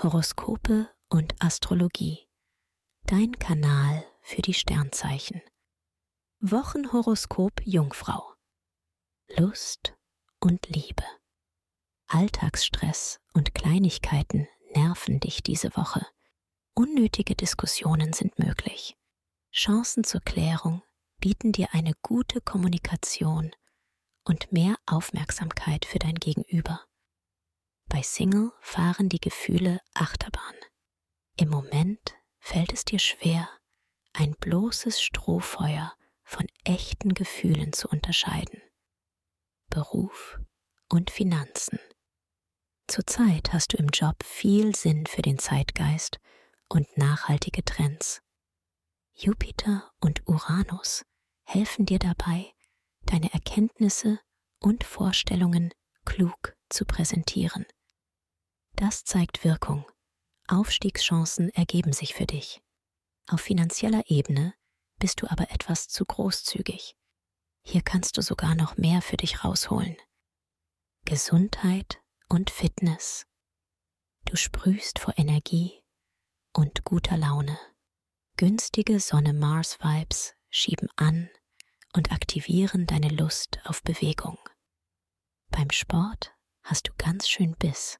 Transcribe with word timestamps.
Horoskope 0.00 0.88
und 1.08 1.34
Astrologie. 1.40 2.28
Dein 3.06 3.36
Kanal 3.40 4.06
für 4.20 4.42
die 4.42 4.54
Sternzeichen. 4.54 5.42
Wochenhoroskop 6.38 7.60
Jungfrau. 7.64 8.32
Lust 9.36 9.96
und 10.38 10.68
Liebe. 10.68 11.02
Alltagsstress 12.06 13.18
und 13.32 13.56
Kleinigkeiten 13.56 14.46
nerven 14.72 15.18
dich 15.18 15.42
diese 15.42 15.76
Woche. 15.76 16.06
Unnötige 16.74 17.34
Diskussionen 17.34 18.12
sind 18.12 18.38
möglich. 18.38 18.96
Chancen 19.50 20.04
zur 20.04 20.20
Klärung 20.20 20.80
bieten 21.18 21.50
dir 21.50 21.70
eine 21.72 21.94
gute 22.02 22.40
Kommunikation 22.40 23.50
und 24.22 24.52
mehr 24.52 24.76
Aufmerksamkeit 24.86 25.84
für 25.86 25.98
dein 25.98 26.14
Gegenüber. 26.14 26.87
Bei 27.98 28.02
Single 28.02 28.52
fahren 28.60 29.08
die 29.08 29.18
Gefühle 29.18 29.80
Achterbahn. 29.92 30.54
Im 31.36 31.48
Moment 31.48 32.14
fällt 32.38 32.72
es 32.72 32.84
dir 32.84 33.00
schwer, 33.00 33.48
ein 34.12 34.36
bloßes 34.38 35.02
Strohfeuer 35.02 35.92
von 36.22 36.46
echten 36.62 37.12
Gefühlen 37.12 37.72
zu 37.72 37.88
unterscheiden. 37.88 38.62
Beruf 39.68 40.38
und 40.88 41.10
Finanzen. 41.10 41.80
Zurzeit 42.86 43.52
hast 43.52 43.72
du 43.72 43.78
im 43.78 43.88
Job 43.88 44.22
viel 44.22 44.76
Sinn 44.76 45.06
für 45.06 45.22
den 45.22 45.40
Zeitgeist 45.40 46.20
und 46.68 46.86
nachhaltige 46.96 47.64
Trends. 47.64 48.22
Jupiter 49.14 49.90
und 49.98 50.22
Uranus 50.28 51.02
helfen 51.42 51.84
dir 51.84 51.98
dabei, 51.98 52.52
deine 53.06 53.32
Erkenntnisse 53.32 54.20
und 54.60 54.84
Vorstellungen 54.84 55.74
klug 56.04 56.54
zu 56.68 56.84
präsentieren. 56.84 57.66
Das 58.78 59.02
zeigt 59.02 59.42
Wirkung. 59.42 59.84
Aufstiegschancen 60.46 61.50
ergeben 61.50 61.92
sich 61.92 62.14
für 62.14 62.26
dich. 62.26 62.62
Auf 63.26 63.40
finanzieller 63.40 64.04
Ebene 64.06 64.54
bist 65.00 65.20
du 65.20 65.26
aber 65.28 65.50
etwas 65.50 65.88
zu 65.88 66.04
großzügig. 66.04 66.96
Hier 67.64 67.82
kannst 67.82 68.16
du 68.16 68.22
sogar 68.22 68.54
noch 68.54 68.76
mehr 68.76 69.02
für 69.02 69.16
dich 69.16 69.44
rausholen. 69.44 69.96
Gesundheit 71.04 72.00
und 72.28 72.50
Fitness. 72.50 73.26
Du 74.26 74.36
sprühst 74.36 75.00
vor 75.00 75.12
Energie 75.18 75.82
und 76.52 76.84
guter 76.84 77.16
Laune. 77.16 77.58
Günstige 78.36 79.00
Sonne-Mars-Vibes 79.00 80.36
schieben 80.50 80.88
an 80.94 81.28
und 81.94 82.12
aktivieren 82.12 82.86
deine 82.86 83.08
Lust 83.08 83.58
auf 83.64 83.82
Bewegung. 83.82 84.38
Beim 85.50 85.72
Sport 85.72 86.32
hast 86.62 86.86
du 86.86 86.92
ganz 86.96 87.28
schön 87.28 87.56
Biss 87.56 87.98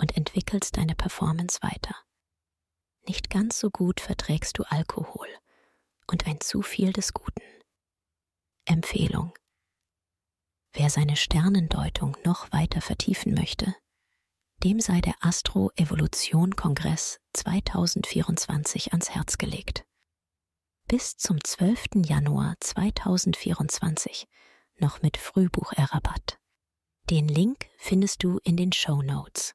und 0.00 0.16
entwickelst 0.16 0.76
deine 0.76 0.94
Performance 0.94 1.58
weiter. 1.62 1.94
Nicht 3.06 3.30
ganz 3.30 3.58
so 3.58 3.70
gut 3.70 4.00
verträgst 4.00 4.58
du 4.58 4.62
Alkohol 4.64 5.28
und 6.06 6.26
ein 6.26 6.40
zu 6.40 6.62
viel 6.62 6.92
des 6.92 7.12
Guten. 7.12 7.42
Empfehlung. 8.64 9.32
Wer 10.72 10.90
seine 10.90 11.16
Sternendeutung 11.16 12.16
noch 12.24 12.52
weiter 12.52 12.80
vertiefen 12.80 13.34
möchte, 13.34 13.74
dem 14.62 14.80
sei 14.80 15.00
der 15.00 15.14
Astro-Evolution-Kongress 15.20 17.18
2024 17.32 18.92
ans 18.92 19.10
Herz 19.10 19.38
gelegt. 19.38 19.84
Bis 20.86 21.16
zum 21.16 21.42
12. 21.42 22.04
Januar 22.04 22.54
2024 22.60 24.26
noch 24.76 25.02
mit 25.02 25.16
Frühbucherrabatt. 25.16 26.38
Den 27.08 27.26
Link 27.28 27.66
findest 27.78 28.22
du 28.22 28.38
in 28.44 28.56
den 28.56 28.72
Show 28.72 29.02
Notes. 29.02 29.54